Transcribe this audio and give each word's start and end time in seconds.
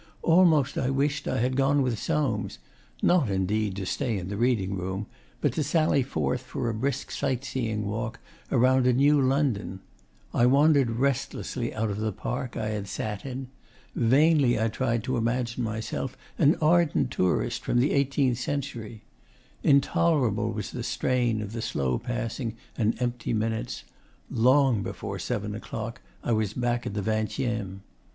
Almost 0.23 0.79
I 0.79 0.89
wished 0.89 1.27
I 1.27 1.37
had 1.37 1.55
gone 1.55 1.83
with 1.83 1.99
Soames 1.99 2.57
not 3.03 3.29
indeed 3.29 3.75
to 3.75 3.85
stay 3.85 4.17
in 4.17 4.29
the 4.29 4.35
reading 4.35 4.73
room, 4.75 5.05
but 5.41 5.53
to 5.53 5.63
sally 5.63 6.01
forth 6.01 6.41
for 6.41 6.67
a 6.71 6.73
brisk 6.73 7.11
sight 7.11 7.45
seeing 7.45 7.85
walk 7.85 8.19
around 8.51 8.87
a 8.87 8.93
new 8.93 9.21
London. 9.21 9.79
I 10.33 10.47
wandered 10.47 10.89
restlessly 10.89 11.71
out 11.75 11.91
of 11.91 11.99
the 11.99 12.11
Park 12.11 12.57
I 12.57 12.69
had 12.69 12.87
sat 12.87 13.27
in. 13.27 13.49
Vainly 13.93 14.59
I 14.59 14.69
tried 14.69 15.03
to 15.03 15.17
imagine 15.17 15.63
myself 15.63 16.17
an 16.39 16.55
ardent 16.59 17.11
tourist 17.11 17.61
from 17.63 17.77
the 17.79 17.91
eighteenth 17.91 18.39
century. 18.39 19.03
Intolerable 19.61 20.51
was 20.51 20.71
the 20.71 20.81
strain 20.81 21.43
of 21.43 21.51
the 21.53 21.61
slow 21.61 21.99
passing 21.99 22.55
and 22.75 22.99
empty 22.99 23.33
minutes. 23.33 23.83
Long 24.31 24.81
before 24.81 25.19
seven 25.19 25.53
o'clock 25.53 26.01
I 26.23 26.31
was 26.31 26.53
back 26.53 26.87
at 26.87 26.95
the 26.95 27.03
Vingtieme. 27.03 27.81